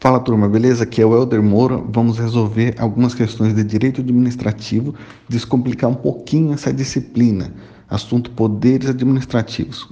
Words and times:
Fala 0.00 0.20
turma, 0.20 0.48
beleza? 0.48 0.84
Aqui 0.84 1.02
é 1.02 1.06
o 1.06 1.12
Helder 1.12 1.42
Moura. 1.42 1.76
Vamos 1.76 2.18
resolver 2.18 2.76
algumas 2.78 3.14
questões 3.14 3.52
de 3.52 3.64
direito 3.64 4.00
administrativo, 4.00 4.94
descomplicar 5.28 5.90
um 5.90 5.94
pouquinho 5.94 6.52
essa 6.52 6.72
disciplina. 6.72 7.52
Assunto 7.88 8.30
poderes 8.30 8.88
administrativos. 8.88 9.88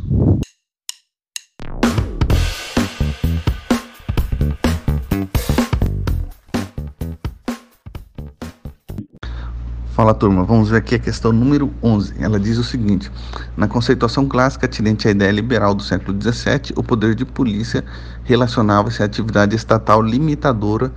Fala 9.97 10.13
turma, 10.13 10.45
vamos 10.45 10.69
ver 10.69 10.77
aqui 10.77 10.95
a 10.95 10.99
questão 10.99 11.33
número 11.33 11.73
11. 11.83 12.17
Ela 12.21 12.39
diz 12.39 12.59
o 12.59 12.63
seguinte: 12.63 13.11
na 13.57 13.67
conceituação 13.67 14.29
clássica 14.29 14.67
atinente 14.67 15.09
à 15.09 15.11
ideia 15.11 15.33
liberal 15.33 15.75
do 15.75 15.83
século 15.83 16.21
XVII, 16.21 16.75
o 16.77 16.83
poder 16.83 17.15
de 17.15 17.25
polícia 17.25 17.83
relacionava-se 18.23 19.03
à 19.03 19.07
atividade 19.07 19.57
estatal 19.57 20.03
limitadora 20.03 20.93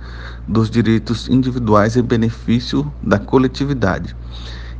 dos 0.46 0.68
direitos 0.68 1.30
individuais 1.30 1.96
em 1.96 2.02
benefício 2.02 2.92
da 3.02 3.18
coletividade. 3.18 4.14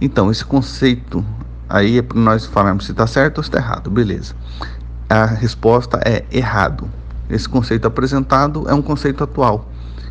Então, 0.02 0.30
esse 0.30 0.44
conceito 0.44 1.24
aí 1.66 1.96
é 1.96 2.02
para 2.02 2.20
nós 2.20 2.44
falarmos 2.44 2.84
se 2.84 2.90
está 2.90 3.06
certo 3.06 3.38
ou 3.38 3.42
se 3.42 3.48
está 3.48 3.58
errado, 3.58 3.90
beleza. 3.90 4.34
A 5.08 5.24
resposta 5.24 5.98
é 6.04 6.26
errado. 6.30 6.90
Esse 7.30 7.48
conceito 7.48 7.88
apresentado 7.88 8.68
é 8.68 8.74
um 8.74 8.82
conceito 8.82 9.24
atual 9.24 9.66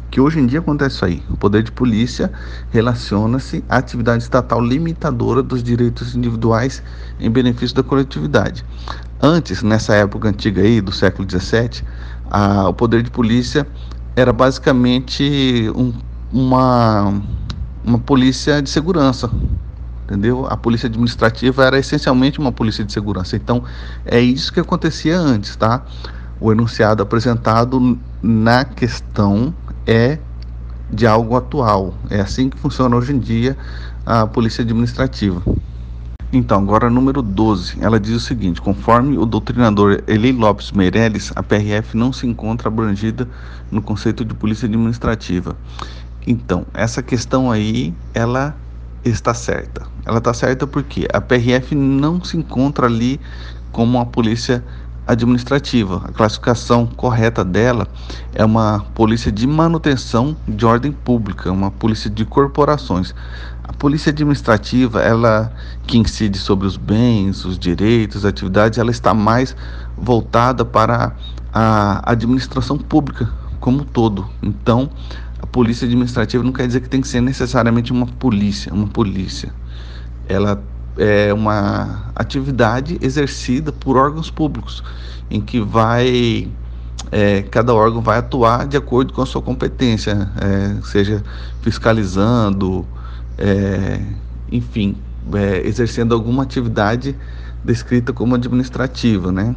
que 0.10 0.20
hoje 0.20 0.40
em 0.40 0.46
dia 0.46 0.60
acontece 0.60 0.96
isso 0.96 1.06
aí. 1.06 1.24
O 1.30 1.38
poder 1.38 1.64
de 1.64 1.72
polícia 1.72 2.32
relaciona-se 2.72 3.64
à 3.70 3.78
atividade 3.78 4.24
estatal 4.24 4.62
limitadora 4.62 5.44
dos 5.44 5.62
direitos 5.62 6.16
individuais 6.16 6.82
em 7.20 7.30
benefício 7.30 7.76
da 7.76 7.84
coletividade. 7.84 8.66
Antes, 9.22 9.62
nessa 9.62 9.94
época 9.96 10.30
antiga 10.30 10.62
aí, 10.62 10.82
do 10.82 10.92
século 10.92 11.28
XVII, 11.30 11.84
a, 12.30 12.70
o 12.70 12.74
poder 12.74 13.04
de 13.04 13.12
polícia 13.12 13.68
era 14.16 14.34
basicamente 14.34 15.72
um, 15.76 15.94
uma, 16.32 17.22
uma 17.84 18.00
polícia 18.00 18.62
de 18.62 18.70
segurança, 18.70 19.30
entendeu? 20.06 20.46
A 20.48 20.58
polícia 20.58 20.88
administrativa 20.88 21.66
era 21.66 21.78
essencialmente 21.78 22.40
uma 22.40 22.52
polícia 22.52 22.84
de 22.84 22.92
segurança. 22.92 23.36
Então, 23.36 23.64
é 24.06 24.20
isso 24.20 24.52
que 24.52 24.60
acontecia 24.60 25.18
antes, 25.18 25.56
tá? 25.56 25.84
O 26.40 26.52
enunciado 26.52 27.04
apresentado 27.04 28.00
na 28.22 28.66
questão 28.66 29.54
é 29.90 30.20
de 30.92 31.08
algo 31.08 31.36
atual. 31.36 31.96
É 32.12 32.22
assim 32.22 32.48
que 32.48 32.58
funciona 32.60 32.96
hoje 32.96 33.12
em 33.12 33.18
dia 33.18 33.58
a 34.06 34.28
polícia 34.28 34.62
administrativa. 34.62 35.42
Então, 36.32 36.60
agora 36.60 36.92
número 36.92 37.24
12, 37.24 37.78
ela 37.82 38.00
diz 38.00 38.16
o 38.16 38.20
seguinte: 38.20 38.62
conforme 38.62 39.18
o 39.18 39.26
doutrinador 39.26 40.04
Eli 40.06 40.32
Lopes 40.32 40.72
Meirelles, 40.72 41.34
a 41.36 41.42
PRF 41.42 41.98
não 41.98 42.14
se 42.14 42.28
encontra 42.28 42.68
abrangida 42.68 43.28
no 43.72 43.82
conceito 43.82 44.24
de 44.24 44.36
polícia 44.36 44.68
administrativa. 44.68 45.58
Então, 46.28 46.68
essa 46.72 47.02
questão 47.02 47.50
aí, 47.50 47.92
ela 48.14 48.56
está 49.04 49.34
certa. 49.34 49.88
Ela 50.06 50.20
está 50.20 50.36
certa 50.36 50.68
porque 50.68 51.08
a 51.12 51.20
PRF 51.20 51.74
não 51.74 52.24
se 52.24 52.38
encontra 52.38 52.86
ali 52.86 53.20
como 53.72 53.98
uma 53.98 54.06
polícia 54.06 54.64
administrativa. 55.10 56.04
A 56.06 56.12
classificação 56.12 56.86
correta 56.86 57.44
dela 57.44 57.88
é 58.34 58.46
uma 58.46 58.86
polícia 58.94 59.32
de 59.32 59.48
manutenção 59.48 60.38
de 60.48 60.66
ordem 60.66 60.92
pública, 60.92 61.52
uma 61.52 61.72
polícia 61.72 62.10
de 62.10 62.24
corporações. 62.26 63.14
A 63.64 63.74
polícia 63.74 64.12
administrativa, 64.12 65.02
ela 65.02 65.52
que 65.88 65.98
incide 65.98 66.38
sobre 66.38 66.68
os 66.68 66.78
bens, 66.78 67.44
os 67.44 67.58
direitos, 67.58 68.18
as 68.18 68.26
atividades, 68.26 68.78
ela 68.78 68.92
está 68.92 69.14
mais 69.14 69.56
voltada 69.98 70.64
para 70.64 71.14
a 71.52 72.12
administração 72.12 72.78
pública 72.78 73.32
como 73.60 73.82
um 73.82 73.84
todo. 73.84 74.30
Então, 74.42 74.90
a 75.42 75.48
polícia 75.48 75.86
administrativa 75.86 76.44
não 76.44 76.52
quer 76.52 76.68
dizer 76.68 76.82
que 76.82 76.90
tem 76.90 77.02
que 77.02 77.08
ser 77.08 77.22
necessariamente 77.22 77.92
uma 77.92 78.06
polícia, 78.06 78.74
uma 78.74 78.88
polícia. 78.88 79.52
Ela 80.28 80.62
é 81.00 81.34
uma 81.34 82.12
atividade 82.14 82.98
exercida 83.02 83.72
por 83.72 83.96
órgãos 83.96 84.30
públicos, 84.30 84.84
em 85.32 85.40
que 85.40 85.62
vai 85.62 86.52
é, 87.12 87.42
cada 87.44 87.74
órgão 87.74 88.02
vai 88.02 88.20
atuar 88.20 88.68
de 88.68 88.76
acordo 88.76 89.14
com 89.14 89.22
a 89.22 89.26
sua 89.26 89.42
competência, 89.42 90.30
é, 90.40 90.82
seja 90.84 91.24
fiscalizando, 91.62 92.86
é, 93.38 94.02
enfim, 94.52 94.98
é, 95.34 95.66
exercendo 95.66 96.14
alguma 96.14 96.44
atividade 96.44 97.16
descrita 97.64 98.12
como 98.12 98.36
administrativa, 98.36 99.32
né? 99.32 99.56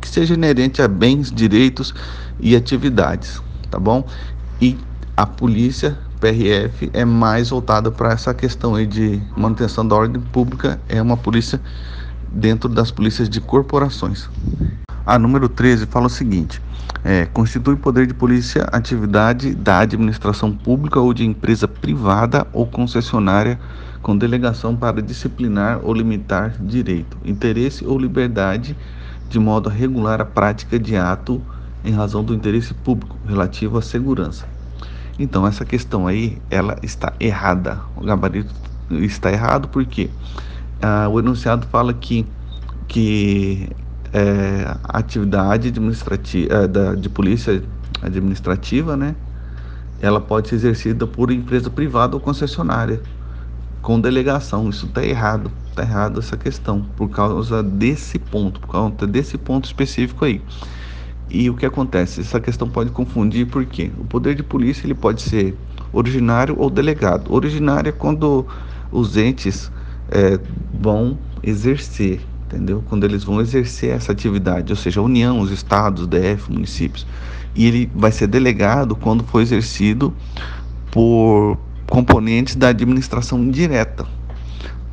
Que 0.00 0.08
seja 0.08 0.34
inerente 0.34 0.82
a 0.82 0.88
bens, 0.88 1.30
direitos 1.30 1.94
e 2.38 2.54
atividades, 2.54 3.42
tá 3.70 3.78
bom? 3.78 4.06
E 4.60 4.78
a 5.16 5.26
polícia 5.26 5.98
PRF 6.20 6.90
é 6.92 7.02
mais 7.02 7.48
voltada 7.48 7.90
para 7.90 8.12
essa 8.12 8.34
questão 8.34 8.74
aí 8.74 8.86
de 8.86 9.22
manutenção 9.34 9.88
da 9.88 9.96
ordem 9.96 10.20
pública, 10.20 10.78
é 10.86 11.00
uma 11.00 11.16
polícia 11.16 11.58
dentro 12.30 12.68
das 12.68 12.90
polícias 12.90 13.26
de 13.26 13.40
corporações. 13.40 14.28
A 15.06 15.18
número 15.18 15.48
13 15.48 15.86
fala 15.86 16.08
o 16.08 16.10
seguinte: 16.10 16.60
é, 17.02 17.24
constitui 17.24 17.74
poder 17.74 18.06
de 18.06 18.12
polícia 18.12 18.64
atividade 18.70 19.54
da 19.54 19.78
administração 19.78 20.52
pública 20.54 21.00
ou 21.00 21.14
de 21.14 21.24
empresa 21.24 21.66
privada 21.66 22.46
ou 22.52 22.66
concessionária 22.66 23.58
com 24.02 24.16
delegação 24.16 24.76
para 24.76 25.00
disciplinar 25.00 25.80
ou 25.82 25.94
limitar 25.94 26.54
direito, 26.60 27.16
interesse 27.24 27.86
ou 27.86 27.98
liberdade 27.98 28.76
de 29.30 29.38
modo 29.38 29.70
a 29.70 29.72
regular 29.72 30.20
a 30.20 30.26
prática 30.26 30.78
de 30.78 30.96
ato 30.96 31.40
em 31.82 31.92
razão 31.92 32.22
do 32.22 32.34
interesse 32.34 32.74
público 32.74 33.16
relativo 33.26 33.78
à 33.78 33.82
segurança 33.82 34.49
então 35.20 35.46
essa 35.46 35.66
questão 35.66 36.06
aí, 36.06 36.38
ela 36.50 36.78
está 36.82 37.12
errada. 37.20 37.78
O 37.94 38.02
gabarito 38.02 38.54
está 38.90 39.30
errado 39.30 39.68
porque 39.68 40.08
ah, 40.80 41.08
o 41.10 41.20
enunciado 41.20 41.66
fala 41.66 41.92
que, 41.92 42.26
que 42.88 43.68
é, 44.14 44.64
a 44.82 44.98
atividade 44.98 45.68
administrativa 45.68 46.54
é, 46.54 46.66
da, 46.66 46.94
de 46.94 47.10
polícia 47.10 47.62
administrativa, 48.02 48.96
né, 48.96 49.14
ela 50.00 50.22
pode 50.22 50.48
ser 50.48 50.54
exercida 50.54 51.06
por 51.06 51.30
empresa 51.30 51.68
privada 51.68 52.16
ou 52.16 52.20
concessionária 52.20 53.02
com 53.82 54.00
delegação. 54.00 54.70
Isso 54.70 54.86
está 54.86 55.04
errado, 55.04 55.52
está 55.68 55.82
errado 55.82 56.18
essa 56.18 56.36
questão 56.36 56.80
por 56.96 57.10
causa 57.10 57.62
desse 57.62 58.18
ponto, 58.18 58.58
por 58.58 58.68
causa 58.68 59.06
desse 59.06 59.36
ponto 59.36 59.66
específico 59.66 60.24
aí. 60.24 60.40
E 61.30 61.48
o 61.48 61.54
que 61.54 61.64
acontece? 61.64 62.20
Essa 62.20 62.40
questão 62.40 62.68
pode 62.68 62.90
confundir 62.90 63.46
porque 63.46 63.92
o 63.96 64.04
poder 64.04 64.34
de 64.34 64.42
polícia 64.42 64.84
ele 64.84 64.94
pode 64.94 65.22
ser 65.22 65.56
originário 65.92 66.56
ou 66.58 66.68
delegado. 66.68 67.32
Originário 67.32 67.88
é 67.88 67.92
quando 67.92 68.44
os 68.90 69.16
entes 69.16 69.70
é, 70.10 70.40
vão 70.74 71.16
exercer, 71.40 72.20
entendeu? 72.46 72.82
Quando 72.88 73.04
eles 73.04 73.22
vão 73.22 73.40
exercer 73.40 73.90
essa 73.90 74.10
atividade, 74.10 74.72
ou 74.72 74.76
seja, 74.76 74.98
a 75.00 75.04
União, 75.04 75.40
os 75.40 75.52
estados, 75.52 76.08
DF, 76.08 76.50
municípios. 76.50 77.06
E 77.54 77.64
ele 77.66 77.90
vai 77.94 78.10
ser 78.10 78.26
delegado 78.26 78.96
quando 78.96 79.22
for 79.22 79.40
exercido 79.40 80.12
por 80.90 81.56
componentes 81.88 82.56
da 82.56 82.68
administração 82.68 83.48
direta. 83.48 84.04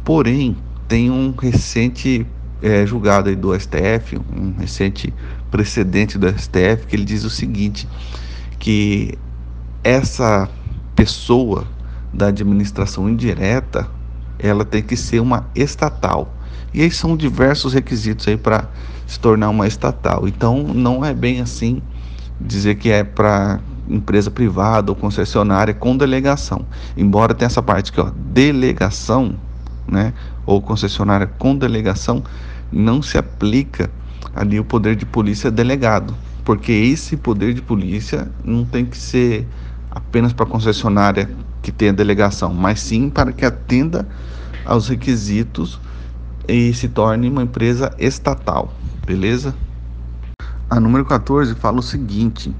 Porém, 0.04 0.56
tem 0.88 1.12
um 1.12 1.31
recente 1.31 2.25
é, 2.62 2.85
julgado 2.85 3.29
aí 3.29 3.35
do 3.35 3.57
STF, 3.57 4.18
um 4.18 4.53
recente 4.59 5.13
precedente 5.51 6.18
do 6.18 6.28
STF, 6.28 6.88
que 6.88 6.95
ele 6.95 7.06
diz 7.06 7.23
o 7.23 7.29
seguinte, 7.29 7.88
que 8.59 9.18
essa 9.84 10.50
pessoa 10.95 11.68
da 12.13 12.28
administração 12.28 13.09
indireta, 13.09 13.88
ela 14.40 14.66
tem 14.66 14.81
que 14.81 14.95
ser 14.95 15.19
uma 15.19 15.47
estatal. 15.56 16.34
E 16.73 16.81
aí 16.81 16.91
são 16.91 17.16
diversos 17.16 17.73
requisitos 17.73 18.28
aí 18.28 18.38
para 18.38 18.68
se 19.06 19.19
tornar 19.19 19.50
uma 19.50 19.68
estatal. 19.68 20.28
Então 20.28 20.63
não 20.63 21.03
é 21.03 21.13
bem 21.13 21.41
assim 21.41 21.81
dizer 22.39 22.75
que 22.75 22.89
é 22.89 23.03
para 23.03 23.59
empresa 23.89 24.29
privada 24.29 24.92
ou 24.92 24.95
concessionária 24.95 25.74
com 25.74 25.95
delegação. 25.95 26.65
Embora 26.95 27.33
tenha 27.33 27.48
essa 27.48 27.62
parte 27.62 27.92
que 27.92 28.01
ó, 28.01 28.12
delegação, 28.15 29.36
né, 29.88 30.13
ou 30.48 30.62
concessionária 30.62 31.28
com 31.28 31.56
delegação, 31.56 32.24
não 32.72 33.02
se 33.02 33.18
aplica 33.18 33.92
ali 34.34 34.60
o 34.60 34.66
poder 34.66 34.96
de 34.96 35.06
polícia 35.06 35.52
delegado, 35.52 36.16
porque 36.44 36.72
esse 36.72 37.18
poder 37.18 37.54
de 37.54 37.62
polícia 37.62 38.32
não 38.44 38.66
tem 38.66 38.86
que 38.86 38.98
ser 38.98 39.46
apenas 39.92 40.34
para 40.34 40.46
a 40.46 40.50
concessionária 40.50 41.30
que 41.62 41.72
tem 41.72 41.90
a 41.90 41.94
delegação, 41.94 42.54
mas 42.54 42.80
sim 42.80 43.10
para 43.10 43.32
que 43.32 43.46
atenda 43.46 44.08
aos 44.66 44.88
requisitos 44.88 45.80
e 46.48 46.74
se 46.74 46.88
torne 46.88 47.30
uma 47.30 47.44
empresa 47.44 47.94
estatal, 48.00 48.74
beleza? 49.06 49.54
A 50.70 50.80
número 50.80 51.06
14 51.06 51.56
fala 51.56 51.80
o 51.80 51.84
seguinte: 51.84 52.54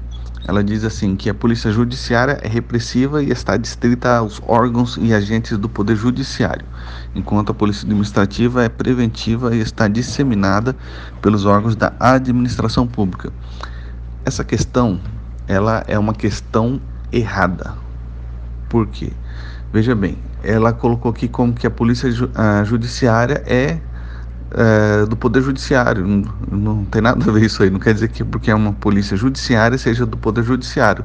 ela 0.46 0.62
diz 0.62 0.84
assim 0.84 1.16
que 1.16 1.28
a 1.28 1.34
polícia 1.34 1.70
judiciária 1.70 2.38
é 2.42 2.48
repressiva 2.48 3.22
e 3.22 3.30
está 3.30 3.56
distrita 3.56 4.16
aos 4.16 4.40
órgãos 4.46 4.98
e 5.00 5.12
agentes 5.12 5.58
do 5.58 5.68
poder 5.68 5.96
judiciário, 5.96 6.64
enquanto 7.14 7.50
a 7.50 7.54
polícia 7.54 7.84
administrativa 7.84 8.64
é 8.64 8.68
preventiva 8.68 9.54
e 9.54 9.60
está 9.60 9.88
disseminada 9.88 10.74
pelos 11.20 11.44
órgãos 11.44 11.76
da 11.76 11.92
administração 11.98 12.86
pública. 12.86 13.32
Essa 14.24 14.44
questão 14.44 15.00
ela 15.46 15.82
é 15.86 15.98
uma 15.98 16.12
questão 16.12 16.80
errada. 17.10 17.74
Por 18.68 18.86
quê? 18.86 19.12
Veja 19.72 19.94
bem, 19.94 20.18
ela 20.42 20.72
colocou 20.72 21.10
aqui 21.10 21.26
como 21.26 21.52
que 21.52 21.66
a 21.66 21.70
polícia 21.70 22.10
judiciária 22.64 23.42
é, 23.46 23.78
é, 24.50 25.06
do 25.06 25.16
poder 25.16 25.42
judiciário. 25.42 26.06
Não, 26.06 26.24
não, 26.50 26.84
tem 26.84 27.02
nada 27.02 27.28
a 27.28 27.32
ver 27.32 27.44
isso 27.44 27.62
aí. 27.62 27.70
Não 27.70 27.78
quer 27.78 27.94
dizer 27.94 28.08
que 28.08 28.24
porque 28.24 28.50
é 28.50 28.54
uma 28.54 28.72
polícia 28.72 29.16
judiciária 29.16 29.76
seja 29.78 30.06
do 30.06 30.16
poder 30.16 30.44
judiciário. 30.44 31.04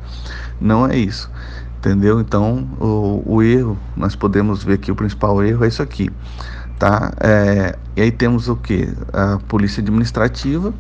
Não 0.60 0.88
é 0.88 0.98
isso. 0.98 1.30
Entendeu? 1.78 2.22
Então, 2.22 2.68
o, 2.80 3.24
o 3.26 3.44
erro, 3.44 3.78
nós 3.96 4.16
podemos 4.16 4.64
ver 4.64 4.78
que 4.78 4.92
o 4.92 4.96
principal 4.96 5.44
erro 5.44 5.66
é 5.66 5.68
isso 5.68 5.82
aqui. 5.82 6.10
Tá? 6.80 7.12
É, 7.20 7.78
e 7.96 8.02
aí 8.02 8.12
temos 8.12 8.48
o 8.48 8.56
que? 8.56 8.88
A 9.12 9.38
polícia 9.48 9.82
administrativa 9.82 10.74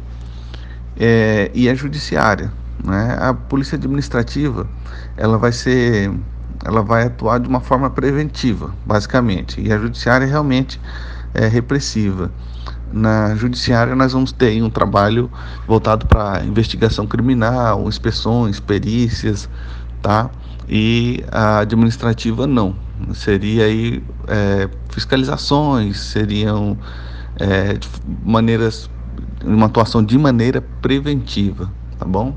é, 0.98 1.51
e 1.54 1.69
a 1.69 1.75
judiciária. 1.75 2.51
Né? 2.83 3.18
A 3.19 3.33
polícia 3.33 3.75
administrativa 3.75 4.68
ela 5.18 5.38
vai 5.38 5.51
ser 5.51 6.12
ela 6.66 6.81
vai 6.81 7.04
atuar 7.04 7.39
de 7.39 7.48
uma 7.48 7.59
forma 7.59 7.89
preventiva, 7.89 8.74
basicamente, 8.86 9.59
e 9.59 9.71
a 9.71 9.77
judiciária 9.77 10.25
realmente 10.25 10.80
é 11.33 11.47
repressiva. 11.47 12.31
Na 12.91 13.35
judiciária 13.35 13.95
nós 13.95 14.13
vamos 14.13 14.31
ter 14.31 14.62
um 14.62 14.69
trabalho 14.69 15.31
voltado 15.68 16.06
para 16.06 16.44
investigação 16.45 17.07
criminal, 17.07 17.88
inspeções, 17.88 18.59
perícias, 18.59 19.50
tá? 20.01 20.30
E 20.69 21.24
a 21.31 21.59
administrativa 21.59 22.45
não. 22.45 22.75
Seria 23.13 23.65
aí 23.65 24.03
é, 24.27 24.69
fiscalizações, 24.89 26.00
seriam 26.00 26.77
é, 27.39 27.77
maneiras, 28.24 28.89
uma 29.44 29.65
atuação 29.65 30.03
de 30.03 30.18
maneira 30.18 30.62
preventiva, 30.62 31.71
tá 31.97 32.06
bom? 32.06 32.35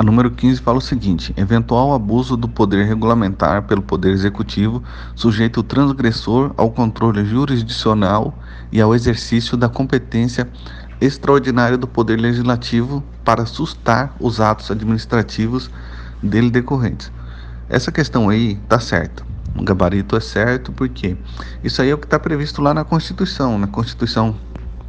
A 0.00 0.02
número 0.02 0.30
15 0.30 0.62
fala 0.62 0.78
o 0.78 0.80
seguinte: 0.80 1.34
eventual 1.36 1.92
abuso 1.92 2.34
do 2.34 2.48
poder 2.48 2.86
regulamentar 2.86 3.64
pelo 3.64 3.82
Poder 3.82 4.12
Executivo 4.12 4.82
sujeita 5.14 5.60
o 5.60 5.62
transgressor 5.62 6.54
ao 6.56 6.70
controle 6.70 7.22
jurisdicional 7.22 8.32
e 8.72 8.80
ao 8.80 8.94
exercício 8.94 9.58
da 9.58 9.68
competência 9.68 10.48
extraordinária 11.02 11.76
do 11.76 11.86
Poder 11.86 12.16
Legislativo 12.16 13.04
para 13.22 13.44
sustar 13.44 14.16
os 14.18 14.40
atos 14.40 14.70
administrativos 14.70 15.70
dele 16.22 16.50
decorrentes. 16.50 17.12
Essa 17.68 17.92
questão 17.92 18.30
aí 18.30 18.56
tá 18.70 18.80
certa. 18.80 19.22
O 19.54 19.62
gabarito 19.62 20.16
é 20.16 20.20
certo 20.20 20.72
porque 20.72 21.14
isso 21.62 21.82
aí 21.82 21.90
é 21.90 21.94
o 21.94 21.98
que 21.98 22.06
está 22.06 22.18
previsto 22.18 22.62
lá 22.62 22.72
na 22.72 22.84
Constituição. 22.84 23.58
Na 23.58 23.66
Constituição 23.66 24.34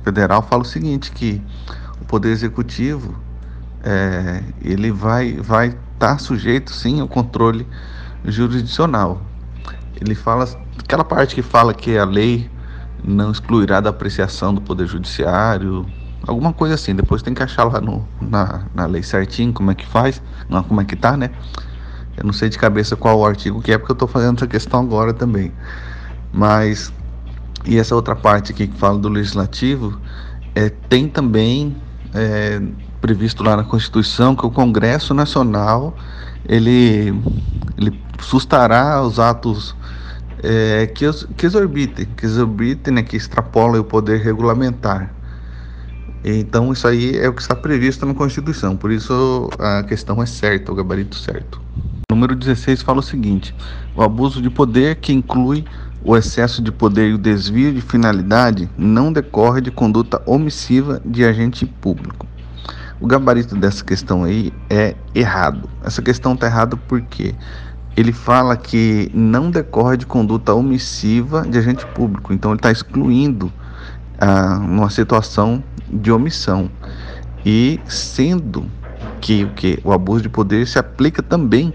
Federal 0.06 0.42
fala 0.42 0.62
o 0.62 0.66
seguinte 0.66 1.12
que 1.12 1.42
o 2.00 2.06
Poder 2.06 2.30
Executivo 2.30 3.13
é, 3.83 4.44
ele 4.62 4.92
vai 4.92 5.33
vai 5.33 5.68
estar 5.68 5.78
tá 5.98 6.18
sujeito 6.18 6.72
sim 6.72 7.00
ao 7.00 7.07
controle 7.07 7.68
jurisdicional. 8.25 9.22
Ele 10.00 10.16
fala 10.16 10.48
aquela 10.80 11.04
parte 11.04 11.36
que 11.36 11.42
fala 11.42 11.74
que 11.74 11.98
a 11.98 12.06
lei 12.06 12.50
não 13.04 13.31
excluirá 13.31 13.80
da 13.80 13.89
apreciação 13.89 14.54
do 14.54 14.62
poder 14.62 14.88
judiciário, 14.88 15.86
alguma 16.28 16.54
coisa 16.54 16.75
assim. 16.75 16.95
Depois 16.95 17.22
tem 17.22 17.33
que 17.33 17.44
achar 17.44 17.63
lá 17.66 17.80
no, 17.80 18.07
na, 18.19 18.63
na 18.74 18.86
lei 18.86 19.04
certinho 19.04 19.54
como 19.54 19.72
é 19.72 19.75
que 19.75 19.86
faz, 19.86 20.22
não 20.50 20.63
como 20.63 20.81
é 20.81 20.86
que 20.86 20.95
tá, 20.95 21.18
né? 21.18 21.31
Eu 22.18 22.25
não 22.25 22.34
sei 22.34 22.50
de 22.50 22.57
cabeça 22.57 22.95
qual 22.95 23.19
o 23.19 23.25
artigo 23.25 23.62
que 23.62 23.72
é 23.72 23.77
porque 23.77 23.92
eu 23.92 23.95
estou 23.95 24.07
fazendo 24.07 24.38
essa 24.38 24.48
questão 24.48 24.81
agora 24.81 25.13
também. 25.13 25.51
Mas 26.34 26.92
e 27.66 27.77
essa 27.77 27.95
outra 27.95 28.16
parte 28.16 28.51
aqui 28.51 28.68
que 28.68 28.77
fala 28.77 28.98
do 28.98 29.10
legislativo 29.10 30.00
é, 30.56 30.69
tem 30.69 31.07
também 31.07 31.75
é, 32.13 32.62
previsto 33.01 33.44
lá 33.44 33.57
na 33.57 33.63
Constituição 33.63 34.36
que 34.36 34.45
o 34.45 34.51
Congresso 34.51 35.13
Nacional 35.13 35.95
ele, 36.48 37.13
ele 37.77 38.00
sustará 38.19 39.01
os 39.01 39.19
atos 39.19 39.75
é, 40.44 40.88
que, 40.88 41.06
que 41.36 41.45
exorbitem, 41.45 42.06
que 42.15 42.25
exorbitem, 42.25 42.94
né, 42.94 43.03
que 43.03 43.18
extrapolem 43.18 43.81
o 43.81 43.83
poder 43.83 44.21
regulamentar. 44.21 45.13
Então 46.24 46.71
isso 46.71 46.88
aí 46.88 47.18
é 47.18 47.27
o 47.27 47.33
que 47.33 47.42
está 47.42 47.56
previsto 47.56 48.06
na 48.06 48.13
Constituição, 48.13 48.77
por 48.77 48.92
isso 48.92 49.50
a 49.57 49.81
questão 49.81 50.21
é 50.21 50.25
certa, 50.27 50.71
o 50.71 50.75
gabarito 50.75 51.15
certo. 51.15 51.59
O 52.12 52.13
número 52.13 52.36
16 52.36 52.83
fala 52.83 53.00
o 53.00 53.03
seguinte: 53.03 53.56
o 53.95 54.03
abuso 54.03 54.39
de 54.39 54.50
poder 54.50 54.98
que 54.98 55.12
inclui 55.12 55.65
o 56.03 56.15
excesso 56.15 56.62
de 56.62 56.71
poder 56.71 57.09
e 57.09 57.13
o 57.13 57.18
desvio 57.18 57.74
de 57.74 57.81
finalidade 57.81 58.69
não 58.77 59.12
decorre 59.12 59.62
de 59.62 59.71
conduta 59.71 60.21
omissiva 60.25 61.01
de 61.03 61.24
agente 61.24 61.65
público. 61.65 62.27
O 63.01 63.07
gabarito 63.07 63.56
dessa 63.56 63.83
questão 63.83 64.24
aí 64.24 64.53
é 64.69 64.95
errado. 65.15 65.68
Essa 65.83 66.03
questão 66.03 66.33
está 66.33 66.45
errada 66.45 66.77
porque 66.77 67.33
ele 67.98 68.13
fala 68.13 68.56
que 68.56 69.09
não 69.12 69.50
decorre 69.50 69.98
de 69.98 70.06
conduta 70.06 70.53
omissiva 70.53 71.42
de 71.42 71.57
agente 71.57 71.83
público. 71.88 72.31
Então 72.31 72.51
ele 72.51 72.59
está 72.59 72.71
excluindo 72.71 73.51
ah, 74.19 74.59
uma 74.62 74.88
situação 74.92 75.63
de 75.92 76.12
omissão. 76.12 76.69
E 77.44 77.80
sendo 77.88 78.65
que 79.19 79.45
o 79.45 79.50
que 79.50 79.80
o 79.83 79.92
abuso 79.92 80.21
de 80.21 80.30
poder 80.30 80.68
se 80.68 80.77
aplica 80.77 81.24
também 81.24 81.74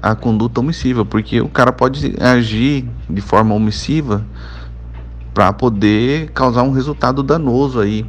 à 0.00 0.14
conduta 0.14 0.60
omissiva, 0.60 1.04
porque 1.04 1.38
o 1.42 1.50
cara 1.50 1.70
pode 1.70 2.16
agir 2.18 2.88
de 3.10 3.20
forma 3.20 3.54
omissiva 3.54 4.24
para 5.34 5.52
poder 5.52 6.30
causar 6.30 6.62
um 6.62 6.72
resultado 6.72 7.22
danoso 7.22 7.78
aí 7.78 8.06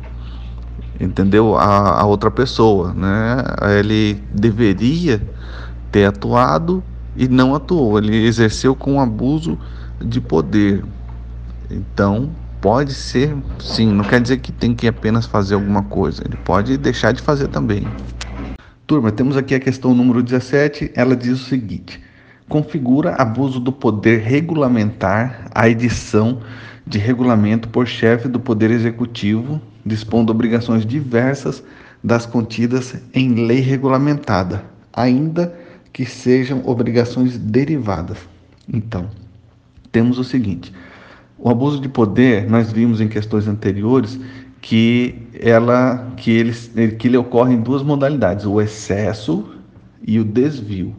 entendeu? 1.00 1.56
A, 1.56 2.01
a 2.01 2.06
outra 2.06 2.31
pessoa, 2.31 2.94
né? 2.94 3.44
Ele 3.80 4.22
deveria 4.34 5.22
ter 5.92 6.06
atuado 6.06 6.84
e 7.16 7.28
não 7.28 7.56
atuou. 7.56 7.98
Ele 7.98 8.25
exerceu 8.25 8.75
com 8.75 9.00
abuso 9.00 9.57
de 10.00 10.19
poder. 10.19 10.84
Então, 11.69 12.31
pode 12.62 12.94
ser, 12.94 13.36
sim, 13.60 13.92
não 13.92 14.04
quer 14.04 14.22
dizer 14.22 14.38
que 14.38 14.51
tem 14.51 14.74
que 14.74 14.88
apenas 14.88 15.25
fazer 15.25 15.56
alguma 15.56 15.84
coisa. 15.84 16.24
Ele 16.25 16.38
pode 16.38 16.78
deixar 16.78 17.12
de 17.12 17.22
fazer 17.22 17.48
também. 17.48 17.88
Turma, 18.86 19.12
temos 19.12 19.38
aqui 19.38 19.56
a 19.56 19.60
questão 19.60 19.94
número 19.94 20.22
17. 20.22 20.92
Ela 20.96 21.16
diz 21.16 21.42
o 21.42 21.46
seguinte: 21.46 22.01
configura 22.48 23.16
abuso 23.16 23.60
do 23.60 23.72
poder 23.72 24.22
regulamentar 24.22 25.48
a 25.54 25.68
edição 25.69 26.42
de 26.86 26.98
regulamento 26.98 27.69
por 27.69 27.88
chefe 27.88 28.28
do 28.28 28.39
Poder 28.39 28.69
Executivo 28.69 29.62
dispondo 29.85 30.31
obrigações 30.31 30.85
diversas 30.85 31.63
das 32.03 32.25
contidas 32.25 32.95
em 33.13 33.45
lei 33.45 33.59
regulamentada, 33.59 34.63
ainda 34.91 35.53
que 35.91 36.06
sejam 36.06 36.62
obrigações 36.65 37.38
derivadas. 37.38 38.17
Então, 38.72 39.10
temos 39.91 40.17
o 40.17 40.24
seguinte: 40.24 40.74
o 41.38 41.50
abuso 41.50 41.79
de 41.79 41.88
poder, 41.89 42.50
nós 42.50 42.72
vimos 42.72 43.00
em 43.00 43.08
questões 43.08 43.48
anteriores 43.48 44.19
que 44.62 45.15
ela 45.39 46.13
que 46.15 46.31
ele, 46.31 46.53
que 46.98 47.08
ele 47.08 47.17
ocorre 47.17 47.53
em 47.53 47.62
duas 47.62 47.84
modalidades, 47.84 48.46
o 48.46 48.62
excesso 48.62 49.53
e 50.05 50.19
o 50.19 50.24
desvio. 50.24 50.96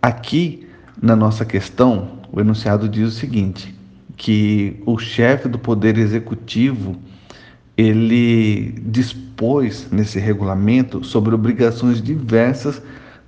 Aqui 0.00 0.68
na 1.00 1.16
nossa 1.16 1.44
questão, 1.44 2.18
o 2.30 2.40
enunciado 2.40 2.88
diz 2.88 3.08
o 3.08 3.18
seguinte: 3.18 3.74
que 4.16 4.82
o 4.84 4.98
chefe 4.98 5.48
do 5.48 5.58
poder 5.58 5.96
executivo 5.96 6.96
ele 7.78 8.72
dispôs 8.86 9.86
nesse 9.92 10.18
regulamento 10.18 11.04
sobre 11.04 11.32
obrigações 11.32 12.02
diversas 12.02 12.82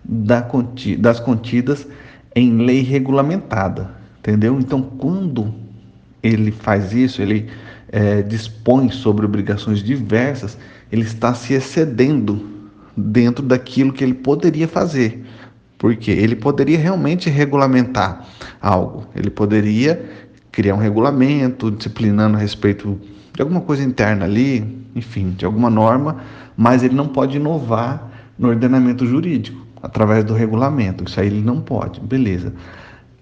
das 0.05 1.21
contidas 1.21 1.87
em 2.35 2.57
lei 2.57 2.81
regulamentada, 2.83 3.95
entendeu? 4.19 4.59
Então, 4.59 4.83
quando 4.83 5.55
ele 6.21 6.51
faz 6.51 6.93
isso, 6.93 7.23
ele 7.23 7.49
é, 7.93 8.23
dispõe 8.23 8.91
sobre 8.91 9.25
obrigações 9.25 9.85
diversas, 9.85 10.59
ele 10.91 11.03
está 11.03 11.33
se 11.33 11.55
excedendo 11.55 12.45
dentro 12.97 13.45
daquilo 13.45 13.93
que 13.93 14.03
ele 14.03 14.15
poderia 14.15 14.67
fazer. 14.67 15.25
Porque 15.79 16.11
ele 16.11 16.35
poderia 16.35 16.79
realmente 16.79 17.31
regulamentar 17.31 18.27
algo, 18.61 19.07
ele 19.15 19.31
poderia 19.31 20.05
criar 20.51 20.75
um 20.75 20.79
regulamento 20.79 21.71
disciplinando 21.71 22.37
a 22.37 22.41
respeito 22.41 23.01
de 23.41 23.43
alguma 23.43 23.63
coisa 23.63 23.83
interna 23.83 24.27
ali, 24.27 24.85
enfim, 24.95 25.31
de 25.31 25.47
alguma 25.47 25.71
norma, 25.71 26.19
mas 26.55 26.83
ele 26.83 26.95
não 26.95 27.09
pode 27.09 27.39
inovar 27.39 28.07
no 28.39 28.49
ordenamento 28.49 29.07
jurídico 29.07 29.67
através 29.83 30.23
do 30.25 30.35
regulamento. 30.35 31.05
Isso 31.05 31.19
aí 31.19 31.29
ele 31.29 31.41
não 31.41 31.59
pode, 31.59 32.01
beleza. 32.01 32.53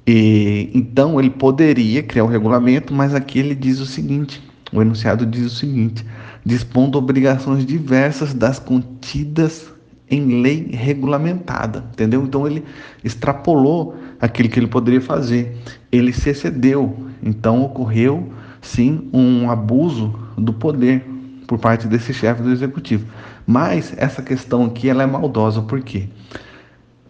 E, 0.04 0.72
então 0.74 1.20
ele 1.20 1.30
poderia 1.30 2.02
criar 2.02 2.24
um 2.24 2.26
regulamento, 2.26 2.92
mas 2.92 3.14
aqui 3.14 3.38
ele 3.38 3.54
diz 3.54 3.78
o 3.78 3.86
seguinte: 3.86 4.42
o 4.72 4.82
enunciado 4.82 5.24
diz 5.24 5.52
o 5.52 5.54
seguinte: 5.54 6.04
dispondo 6.44 6.98
obrigações 6.98 7.64
diversas 7.64 8.34
das 8.34 8.58
contidas 8.58 9.72
em 10.10 10.42
lei 10.42 10.68
regulamentada, 10.72 11.84
entendeu? 11.92 12.24
Então 12.24 12.44
ele 12.44 12.64
extrapolou 13.04 13.96
aquilo 14.20 14.48
que 14.48 14.58
ele 14.58 14.66
poderia 14.66 15.00
fazer, 15.00 15.56
ele 15.92 16.12
se 16.12 16.30
excedeu, 16.30 17.06
então 17.22 17.62
ocorreu 17.62 18.32
sim 18.60 19.08
um 19.12 19.50
abuso 19.50 20.14
do 20.36 20.52
poder 20.52 21.04
por 21.46 21.58
parte 21.58 21.86
desse 21.86 22.12
chefe 22.12 22.42
do 22.42 22.50
executivo. 22.50 23.06
Mas 23.46 23.94
essa 23.96 24.22
questão 24.22 24.64
aqui 24.66 24.88
ela 24.88 25.02
é 25.02 25.06
maldosa, 25.06 25.62
por 25.62 25.80
quê? 25.80 26.08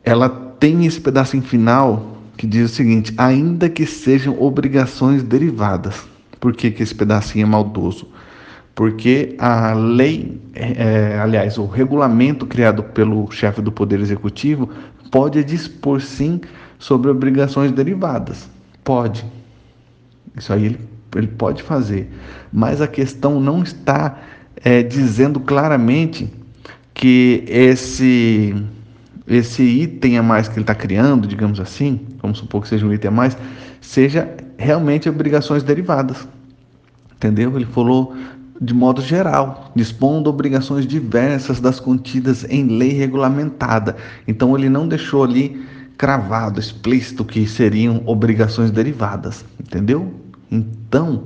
Ela 0.05 0.29
tem 0.29 0.87
esse 0.87 1.01
pedacinho 1.01 1.43
final 1.43 2.17
que 2.37 2.47
diz 2.47 2.71
o 2.71 2.75
seguinte: 2.75 3.13
ainda 3.19 3.69
que 3.69 3.85
sejam 3.85 4.41
obrigações 4.41 5.23
derivadas. 5.23 6.07
Por 6.41 6.55
que, 6.55 6.71
que 6.71 6.83
esse 6.83 6.95
pedacinho 6.95 7.43
é 7.43 7.49
maldoso? 7.49 8.07
Porque 8.75 9.35
a 9.41 9.73
lei, 9.75 10.41
é 10.55 11.19
aliás, 11.21 11.59
o 11.59 11.67
regulamento 11.67 12.47
criado 12.47 12.85
pelo 12.85 13.29
chefe 13.33 13.61
do 13.61 13.73
Poder 13.73 13.99
Executivo 13.99 14.71
pode 15.11 15.43
dispor 15.43 16.01
sim 16.01 16.41
sobre 16.79 17.11
obrigações 17.11 17.73
derivadas. 17.73 18.49
Pode. 18.85 19.25
Isso 20.37 20.53
aí 20.53 20.67
ele, 20.67 20.81
ele 21.15 21.27
pode 21.27 21.63
fazer. 21.63 22.11
Mas 22.53 22.81
a 22.81 22.87
questão 22.87 23.41
não 23.41 23.63
está 23.63 24.19
é, 24.57 24.83
dizendo 24.83 25.41
claramente 25.41 26.33
que 26.93 27.45
esse 27.47 28.55
esse 29.27 29.63
item 29.63 30.17
a 30.17 30.23
mais 30.23 30.49
que 30.49 30.55
ele 30.55 30.63
está 30.63 30.75
criando, 30.75 31.29
digamos 31.29 31.61
assim, 31.61 32.01
vamos 32.23 32.39
supor 32.39 32.63
que 32.63 32.69
seja 32.69 32.87
um 32.87 32.93
item 32.93 33.09
a 33.09 33.13
mais, 33.13 33.37
seja 33.79 34.27
realmente 34.57 35.07
obrigações 35.07 35.63
derivadas. 35.63 36.27
Entendeu? 37.15 37.55
Ele 37.55 37.67
falou 37.67 38.17
de 38.61 38.75
modo 38.75 39.01
geral, 39.01 39.71
dispondo 39.75 40.29
obrigações 40.29 40.87
diversas 40.87 41.61
das 41.61 41.79
contidas 41.79 42.45
em 42.49 42.67
lei 42.67 42.93
regulamentada. 42.93 43.97
Então 44.27 44.57
ele 44.57 44.69
não 44.69 44.89
deixou 44.89 45.23
ali 45.23 45.63
cravado, 45.97 46.59
explícito 46.59 47.25
que 47.25 47.47
seriam 47.47 48.03
obrigações 48.07 48.71
derivadas, 48.71 49.45
entendeu? 49.61 50.13
Então, 50.51 51.25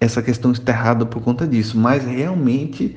essa 0.00 0.22
questão 0.22 0.52
está 0.52 0.72
errada 0.72 1.06
por 1.06 1.22
conta 1.22 1.46
disso, 1.46 1.78
mas 1.78 2.04
realmente 2.04 2.96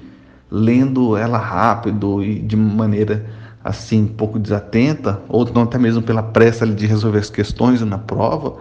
lendo 0.52 1.16
ela 1.16 1.38
rápido 1.38 2.24
e 2.24 2.40
de 2.40 2.56
maneira 2.56 3.26
assim 3.64 4.04
um 4.04 4.08
pouco 4.08 4.40
desatenta, 4.40 5.22
ou 5.28 5.46
não 5.54 5.64
até 5.64 5.78
mesmo 5.78 6.02
pela 6.02 6.24
pressa 6.24 6.66
de 6.66 6.86
resolver 6.86 7.20
as 7.20 7.30
questões 7.30 7.82
na 7.82 7.98
prova, 7.98 8.58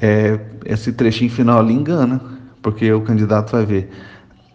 é, 0.00 0.38
esse 0.64 0.92
trechinho 0.92 1.30
final 1.30 1.58
ali 1.58 1.74
engana, 1.74 2.20
porque 2.62 2.90
o 2.92 3.00
candidato 3.02 3.52
vai 3.52 3.66
ver, 3.66 3.90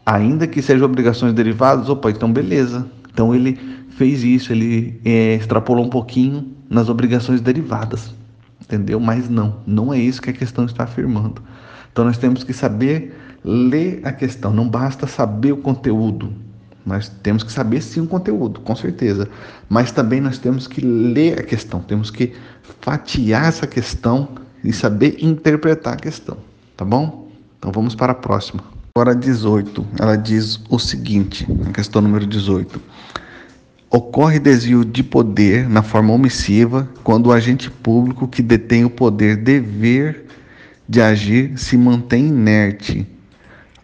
ainda 0.05 0.47
que 0.47 0.61
sejam 0.61 0.85
obrigações 0.85 1.33
derivadas, 1.33 1.89
opa, 1.89 2.09
então 2.09 2.31
beleza. 2.31 2.85
Então 3.13 3.35
ele 3.35 3.59
fez 3.91 4.23
isso, 4.23 4.51
ele 4.51 4.99
é, 5.03 5.35
extrapolou 5.35 5.85
um 5.85 5.89
pouquinho 5.89 6.47
nas 6.69 6.89
obrigações 6.89 7.41
derivadas, 7.41 8.13
entendeu? 8.61 8.99
Mas 8.99 9.29
não, 9.29 9.57
não 9.67 9.93
é 9.93 9.99
isso 9.99 10.21
que 10.21 10.29
a 10.29 10.33
questão 10.33 10.65
está 10.65 10.85
afirmando. 10.85 11.41
Então 11.91 12.05
nós 12.05 12.17
temos 12.17 12.43
que 12.43 12.53
saber 12.53 13.17
ler 13.43 14.01
a 14.03 14.11
questão, 14.11 14.53
não 14.53 14.67
basta 14.67 15.07
saber 15.07 15.51
o 15.51 15.57
conteúdo, 15.57 16.31
nós 16.85 17.09
temos 17.09 17.43
que 17.43 17.51
saber 17.51 17.81
sim 17.81 18.01
o 18.01 18.07
conteúdo, 18.07 18.59
com 18.61 18.75
certeza. 18.75 19.27
Mas 19.69 19.91
também 19.91 20.19
nós 20.19 20.37
temos 20.37 20.67
que 20.67 20.81
ler 20.81 21.39
a 21.39 21.43
questão, 21.43 21.79
temos 21.81 22.09
que 22.09 22.33
fatiar 22.81 23.47
essa 23.47 23.67
questão 23.67 24.29
e 24.63 24.71
saber 24.71 25.17
interpretar 25.19 25.93
a 25.93 25.97
questão, 25.97 26.37
tá 26.75 26.85
bom? 26.85 27.29
Então 27.57 27.71
vamos 27.71 27.95
para 27.95 28.11
a 28.11 28.15
próxima. 28.15 28.63
Agora 28.95 29.15
18, 29.15 29.85
ela 29.99 30.15
diz 30.15 30.59
o 30.69 30.77
seguinte, 30.77 31.47
a 31.67 31.71
questão 31.71 32.01
número 32.01 32.25
18. 32.25 32.81
Ocorre 33.89 34.39
desvio 34.39 34.85
de 34.85 35.03
poder 35.03 35.69
na 35.69 35.83
forma 35.83 36.13
omissiva 36.13 36.87
quando 37.03 37.27
o 37.27 37.31
agente 37.31 37.69
público 37.69 38.27
que 38.27 38.41
detém 38.41 38.85
o 38.85 38.89
poder 38.89 39.37
dever 39.37 40.25
de 40.91 40.99
agir 40.99 41.57
se 41.57 41.77
mantém 41.77 42.27
inerte, 42.27 43.07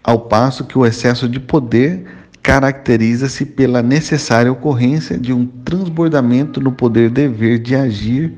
ao 0.04 0.20
passo 0.20 0.66
que 0.66 0.78
o 0.78 0.86
excesso 0.86 1.30
de 1.30 1.40
poder 1.40 2.06
caracteriza-se 2.44 3.46
pela 3.46 3.82
necessária 3.82 4.52
ocorrência 4.52 5.18
de 5.18 5.32
um 5.32 5.46
transbordamento 5.46 6.60
no 6.60 6.74
poder 6.74 7.10
dever 7.10 7.60
de 7.60 7.78
agir 7.78 8.34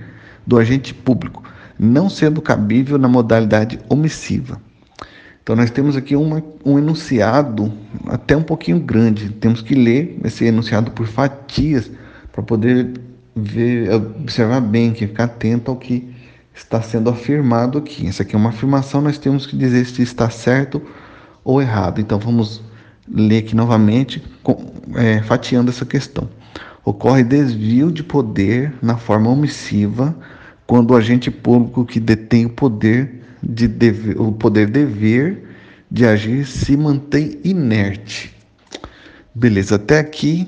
do 0.46 0.56
agente 0.60 0.94
público, 0.94 1.44
não 1.80 2.12
sendo 2.12 2.44
cabível 2.44 3.00
na 3.00 3.08
modalidade 3.08 3.80
omissiva. 3.90 4.62
Então, 5.42 5.56
nós 5.56 5.72
temos 5.72 5.96
aqui 5.96 6.16
uma, 6.16 6.44
um 6.64 6.78
enunciado 6.78 7.74
até 8.06 8.38
um 8.38 8.44
pouquinho 8.44 8.80
grande. 8.80 9.30
Temos 9.32 9.64
que 9.64 9.74
ler 9.74 10.20
esse 10.24 10.46
enunciado 10.46 10.92
por 10.92 11.08
fatias 11.08 11.90
para 12.32 12.44
poder 12.44 13.02
ver, 13.36 13.92
observar 13.96 14.62
bem, 14.62 14.94
ficar 14.94 15.24
atento 15.24 15.72
ao 15.72 15.78
que 15.78 16.19
está 16.60 16.82
sendo 16.82 17.10
afirmado 17.10 17.78
aqui. 17.78 18.08
Essa 18.08 18.24
aqui 18.24 18.36
é 18.36 18.38
uma 18.38 18.50
afirmação, 18.50 19.02
nós 19.02 19.18
temos 19.18 19.46
que 19.46 19.56
dizer 19.56 19.86
se 19.86 20.02
está 20.02 20.30
certo 20.30 20.82
ou 21.44 21.62
errado. 21.62 22.00
Então, 22.00 22.20
vamos 22.20 22.62
ler 23.08 23.40
aqui 23.40 23.56
novamente, 23.56 24.24
é, 24.96 25.22
fatiando 25.24 25.72
essa 25.72 25.86
questão. 25.86 26.30
Ocorre 26.86 27.24
desvio 27.24 27.92
de 27.92 28.04
poder 28.04 28.74
na 28.82 28.98
forma 28.98 29.30
omissiva 29.30 30.16
quando 30.68 30.92
o 30.92 30.96
agente 30.96 31.32
público 31.32 31.86
que 31.86 32.00
detém 32.00 32.46
o 32.46 32.50
poder 32.50 33.24
de 33.42 33.68
dever, 33.68 34.20
o 34.20 34.32
poder 34.32 34.70
dever 34.70 35.46
de 35.90 36.06
agir 36.06 36.46
se 36.46 36.78
mantém 36.78 37.40
inerte. 37.44 38.36
Beleza, 39.34 39.76
até 39.76 40.00
aqui 40.00 40.48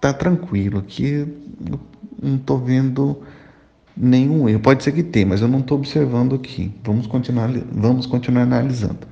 tá 0.00 0.12
tranquilo. 0.12 0.78
Aqui 0.78 1.26
não 2.22 2.36
estou 2.36 2.58
vendo 2.58 3.22
nenhum 4.00 4.48
erro. 4.48 4.60
Pode 4.60 4.82
ser 4.82 4.92
que 4.92 5.02
tenha, 5.02 5.26
mas 5.26 5.42
eu 5.42 5.48
não 5.48 5.60
estou 5.60 5.78
observando 5.78 6.34
aqui. 6.34 6.72
Vamos 6.82 7.06
continuar, 7.06 7.50
vamos 7.72 8.06
continuar 8.06 8.42
analisando 8.42 9.10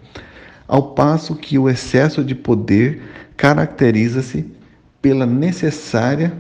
ao 0.68 0.92
passo 0.92 1.34
que 1.34 1.58
o 1.58 1.68
excesso 1.68 2.22
de 2.22 2.34
poder 2.34 3.02
caracteriza-se 3.36 4.54
pela 5.00 5.24
necessária 5.24 6.36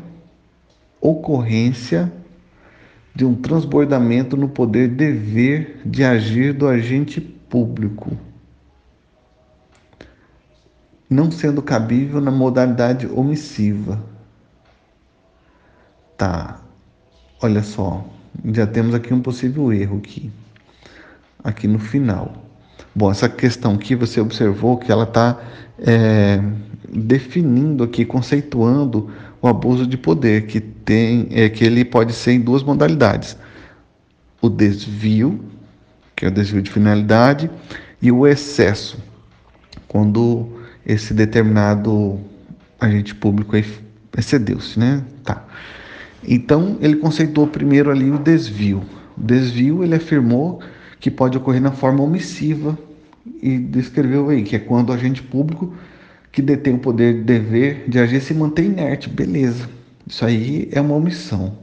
ocorrência 1.00 2.12
de 3.14 3.24
um 3.24 3.34
transbordamento 3.34 4.36
no 4.36 4.48
poder 4.48 4.88
dever 4.88 5.80
de 5.84 6.04
agir 6.04 6.52
do 6.52 6.68
agente 6.68 7.20
público, 7.20 8.16
não 11.08 11.30
sendo 11.30 11.62
cabível 11.62 12.20
na 12.20 12.30
modalidade 12.30 13.06
omissiva. 13.06 14.04
Tá. 16.16 16.60
Olha 17.40 17.62
só, 17.62 18.04
já 18.44 18.66
temos 18.66 18.94
aqui 18.94 19.12
um 19.12 19.20
possível 19.20 19.72
erro 19.72 19.98
aqui. 19.98 20.30
Aqui 21.42 21.66
no 21.66 21.78
final. 21.78 22.44
Bom, 22.94 23.10
essa 23.10 23.28
questão 23.28 23.76
que 23.76 23.94
você 23.94 24.20
observou 24.20 24.76
que 24.76 24.90
ela 24.90 25.04
está 25.04 25.40
é, 25.78 26.40
definindo 26.88 27.84
aqui, 27.84 28.04
conceituando 28.04 29.10
o 29.40 29.46
abuso 29.46 29.86
de 29.86 29.96
poder, 29.96 30.46
que 30.46 30.60
tem, 30.60 31.28
é, 31.30 31.48
que 31.48 31.64
ele 31.64 31.84
pode 31.84 32.12
ser 32.12 32.32
em 32.32 32.40
duas 32.40 32.62
modalidades: 32.62 33.36
o 34.40 34.48
desvio, 34.48 35.44
que 36.16 36.24
é 36.24 36.28
o 36.28 36.30
desvio 36.30 36.62
de 36.62 36.70
finalidade, 36.70 37.50
e 38.00 38.10
o 38.10 38.26
excesso, 38.26 38.98
quando 39.86 40.60
esse 40.84 41.12
determinado 41.12 42.18
agente 42.80 43.14
público 43.14 43.56
excedeu-se, 44.16 44.78
né? 44.78 45.04
Tá. 45.24 45.44
Então 46.26 46.76
ele 46.80 46.96
conceitou 46.96 47.46
primeiro 47.46 47.90
ali 47.90 48.10
o 48.10 48.18
desvio. 48.18 48.82
O 49.16 49.22
desvio 49.22 49.84
ele 49.84 49.94
afirmou 49.94 50.60
que 51.00 51.10
pode 51.10 51.36
ocorrer 51.38 51.60
na 51.60 51.72
forma 51.72 52.02
omissiva 52.02 52.78
e 53.42 53.58
descreveu 53.58 54.28
aí, 54.30 54.42
que 54.42 54.56
é 54.56 54.58
quando 54.58 54.90
o 54.90 54.92
agente 54.92 55.22
público 55.22 55.74
que 56.32 56.42
detém 56.42 56.74
o 56.74 56.78
poder 56.78 57.14
de 57.14 57.22
dever 57.22 57.84
de 57.88 57.98
agir 57.98 58.20
se 58.20 58.34
mantém 58.34 58.66
inerte, 58.66 59.08
beleza. 59.08 59.68
Isso 60.06 60.24
aí 60.24 60.68
é 60.72 60.80
uma 60.80 60.94
omissão. 60.94 61.56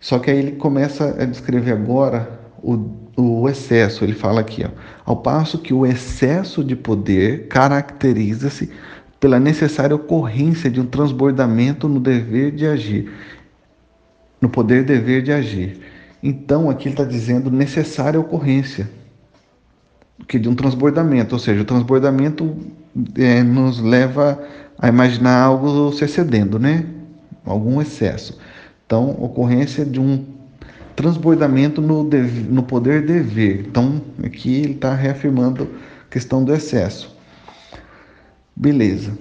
Só 0.00 0.18
que 0.18 0.30
aí 0.30 0.38
ele 0.38 0.52
começa 0.52 1.16
a 1.22 1.24
descrever 1.24 1.72
agora 1.72 2.40
o, 2.62 2.90
o 3.16 3.48
excesso. 3.48 4.04
Ele 4.04 4.14
fala 4.14 4.40
aqui, 4.40 4.64
ó, 4.64 4.70
ao 5.04 5.16
passo 5.16 5.58
que 5.58 5.72
o 5.72 5.86
excesso 5.86 6.64
de 6.64 6.74
poder 6.74 7.46
caracteriza-se 7.48 8.70
pela 9.20 9.38
necessária 9.38 9.94
ocorrência 9.94 10.68
de 10.68 10.80
um 10.80 10.86
transbordamento 10.86 11.88
no 11.88 12.00
dever 12.00 12.50
de 12.50 12.66
agir, 12.66 13.12
no 14.42 14.50
poder 14.50 14.84
dever 14.84 15.22
de 15.22 15.32
agir. 15.32 15.80
Então 16.22 16.68
aqui 16.68 16.88
ele 16.88 16.94
está 16.94 17.04
dizendo 17.04 17.50
necessária 17.50 18.20
ocorrência 18.20 18.90
que 20.26 20.38
de 20.38 20.48
um 20.48 20.54
transbordamento, 20.54 21.34
ou 21.34 21.38
seja, 21.38 21.62
o 21.62 21.64
transbordamento 21.64 22.56
é, 23.16 23.42
nos 23.42 23.80
leva 23.80 24.42
a 24.78 24.88
imaginar 24.88 25.42
algo 25.42 25.92
se 25.92 26.04
excedendo, 26.04 26.58
né? 26.58 26.86
Algum 27.44 27.80
excesso. 27.80 28.38
Então, 28.86 29.10
ocorrência 29.20 29.84
de 29.84 29.98
um 30.00 30.24
transbordamento 30.94 31.80
no, 31.80 32.04
dever, 32.04 32.44
no 32.52 32.62
poder 32.62 33.04
dever. 33.04 33.64
Então, 33.68 34.00
aqui 34.22 34.54
ele 34.56 34.74
está 34.74 34.94
reafirmando 34.94 35.68
a 36.06 36.12
questão 36.12 36.44
do 36.44 36.54
excesso. 36.54 37.16
Beleza. 38.54 39.12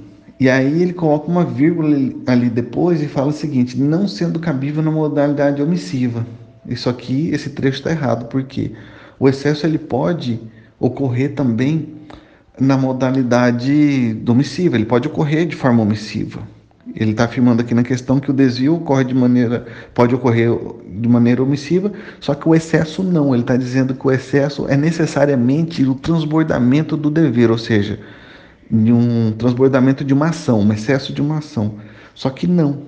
E 0.42 0.50
aí 0.50 0.82
ele 0.82 0.92
coloca 0.92 1.30
uma 1.30 1.46
vírgula 1.46 1.96
ali 2.26 2.50
depois 2.50 3.00
e 3.04 3.08
fala 3.08 3.28
o 3.28 3.32
seguinte: 3.32 3.80
não 3.80 4.08
sendo 4.08 4.40
cabível 4.40 4.82
na 4.82 4.90
modalidade 4.90 5.62
omissiva. 5.62 6.26
Isso 6.68 6.90
aqui, 6.90 7.30
esse 7.32 7.52
trecho 7.52 7.78
está 7.78 7.92
errado, 7.92 8.26
porque 8.26 8.72
o 9.20 9.30
excesso 9.30 9.68
ele 9.68 9.78
pode 9.78 10.42
ocorrer 10.80 11.36
também 11.36 11.90
na 12.60 12.76
modalidade 12.76 14.18
omissiva, 14.28 14.76
ele 14.76 14.86
pode 14.86 15.08
ocorrer 15.08 15.46
de 15.46 15.56
forma 15.56 15.84
omissiva. 15.84 16.42
Ele 16.96 17.12
está 17.12 17.26
afirmando 17.26 17.62
aqui 17.62 17.76
na 17.76 17.84
questão 17.84 18.20
que 18.20 18.32
o 18.32 18.34
desvio 18.34 18.78
ocorre 18.78 19.04
de 19.04 19.14
maneira, 19.14 19.68
pode 19.94 20.16
ocorrer 20.16 20.50
de 20.90 21.08
maneira 21.08 21.44
omissiva, 21.44 21.92
só 22.20 22.34
que 22.34 22.50
o 22.50 22.56
excesso 22.56 23.04
não. 23.04 23.36
Ele 23.36 23.44
está 23.44 23.56
dizendo 23.56 23.94
que 23.94 24.08
o 24.08 24.12
excesso 24.12 24.68
é 24.68 24.76
necessariamente 24.76 25.86
o 25.86 25.94
transbordamento 25.94 26.98
do 26.98 27.12
dever, 27.12 27.52
ou 27.52 27.60
seja, 27.60 28.00
de 28.72 28.94
um 28.94 29.34
transbordamento 29.34 30.04
de 30.06 30.14
uma 30.14 30.30
ação, 30.30 30.62
um 30.62 30.72
excesso 30.72 31.12
de 31.12 31.22
uma 31.22 31.40
ação. 31.40 31.76
Só 32.16 32.30
que 32.30 32.48
não. 32.48 32.84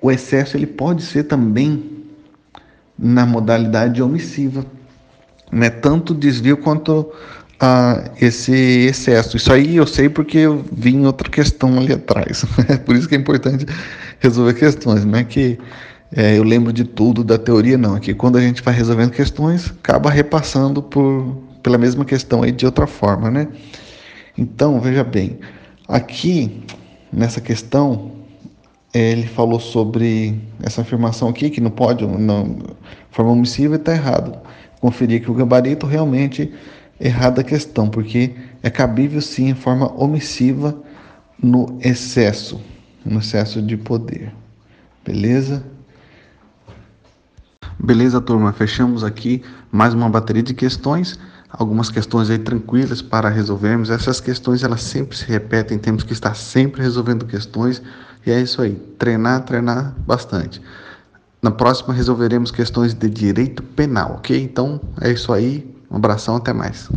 O 0.00 0.10
excesso 0.10 0.56
ele 0.56 0.66
pode 0.66 1.02
ser 1.02 1.24
também 1.24 2.04
na 2.98 3.24
modalidade 3.24 4.02
omissiva, 4.02 4.66
né? 5.50 5.70
Tanto 5.70 6.14
desvio 6.14 6.56
quanto 6.56 7.10
a 7.58 8.10
esse 8.20 8.52
excesso. 8.52 9.36
Isso 9.36 9.52
aí 9.52 9.76
eu 9.76 9.86
sei 9.86 10.08
porque 10.08 10.38
eu 10.38 10.64
vi 10.70 10.94
em 10.94 11.06
outra 11.06 11.28
questão 11.28 11.78
ali 11.78 11.92
atrás. 11.92 12.44
Por 12.84 12.94
isso 12.94 13.08
que 13.08 13.14
é 13.14 13.18
importante 13.18 13.66
resolver 14.20 14.54
questões. 14.54 15.04
Não 15.04 15.18
é 15.18 15.24
que 15.24 15.58
é, 16.14 16.38
eu 16.38 16.42
lembro 16.42 16.72
de 16.72 16.84
tudo 16.84 17.24
da 17.24 17.38
teoria, 17.38 17.78
não. 17.78 17.96
É 17.96 18.00
que 18.00 18.14
quando 18.14 18.36
a 18.36 18.40
gente 18.40 18.62
vai 18.62 18.74
resolvendo 18.74 19.10
questões, 19.10 19.72
acaba 19.82 20.10
repassando 20.10 20.82
por, 20.82 21.36
pela 21.62 21.78
mesma 21.78 22.04
questão 22.04 22.42
aí 22.42 22.52
de 22.52 22.66
outra 22.66 22.86
forma, 22.86 23.30
né? 23.30 23.48
Então, 24.38 24.80
veja 24.80 25.02
bem, 25.02 25.40
aqui 25.88 26.62
nessa 27.12 27.40
questão, 27.40 28.12
ele 28.94 29.26
falou 29.26 29.58
sobre 29.58 30.40
essa 30.62 30.82
afirmação 30.82 31.28
aqui, 31.28 31.50
que 31.50 31.60
não 31.60 31.72
pode, 31.72 32.06
não, 32.06 32.56
forma 33.10 33.32
omissiva 33.32 33.74
está 33.74 33.92
errado. 33.92 34.38
Conferir 34.80 35.22
que 35.22 35.30
o 35.30 35.34
gabarito 35.34 35.86
realmente 35.86 36.54
errada 37.00 37.40
a 37.40 37.44
questão, 37.44 37.90
porque 37.90 38.32
é 38.62 38.70
cabível 38.70 39.20
sim 39.20 39.50
a 39.50 39.56
forma 39.56 39.92
omissiva 40.00 40.80
no 41.42 41.76
excesso, 41.80 42.60
no 43.04 43.18
excesso 43.18 43.60
de 43.60 43.76
poder. 43.76 44.32
Beleza? 45.04 45.64
Beleza, 47.76 48.20
turma? 48.20 48.52
Fechamos 48.52 49.02
aqui 49.02 49.42
mais 49.72 49.94
uma 49.94 50.08
bateria 50.08 50.44
de 50.44 50.54
questões. 50.54 51.18
Algumas 51.50 51.90
questões 51.90 52.28
aí 52.28 52.38
tranquilas 52.38 53.00
para 53.00 53.28
resolvermos. 53.28 53.90
Essas 53.90 54.20
questões 54.20 54.62
elas 54.62 54.82
sempre 54.82 55.16
se 55.16 55.24
repetem, 55.26 55.78
temos 55.78 56.02
que 56.02 56.12
estar 56.12 56.34
sempre 56.34 56.82
resolvendo 56.82 57.24
questões. 57.24 57.82
E 58.26 58.30
é 58.30 58.40
isso 58.40 58.60
aí, 58.60 58.74
treinar, 58.98 59.44
treinar 59.44 59.94
bastante. 60.06 60.60
Na 61.40 61.50
próxima 61.50 61.94
resolveremos 61.94 62.50
questões 62.50 62.92
de 62.92 63.08
direito 63.08 63.62
penal, 63.62 64.16
ok? 64.16 64.42
Então 64.42 64.80
é 65.00 65.10
isso 65.10 65.32
aí. 65.32 65.74
Um 65.90 65.96
abração, 65.96 66.36
até 66.36 66.52
mais. 66.52 66.90